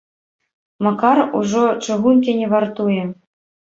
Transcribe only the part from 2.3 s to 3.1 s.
не вартуе.